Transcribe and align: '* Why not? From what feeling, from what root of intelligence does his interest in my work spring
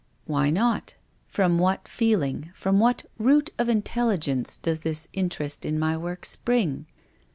'* 0.13 0.25
Why 0.25 0.49
not? 0.49 0.95
From 1.27 1.59
what 1.59 1.87
feeling, 1.87 2.49
from 2.55 2.79
what 2.79 3.05
root 3.19 3.51
of 3.59 3.69
intelligence 3.69 4.57
does 4.57 4.81
his 4.81 5.07
interest 5.13 5.63
in 5.63 5.77
my 5.77 5.95
work 5.95 6.25
spring 6.25 6.87